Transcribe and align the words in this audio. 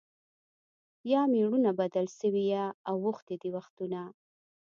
یا 1.11 1.21
مېړونه 1.33 1.69
بدل 1.79 2.05
سوي 2.19 2.43
یا 2.55 2.65
اوښتي 2.89 3.35
دي 3.41 3.49
وختونه 3.55 3.99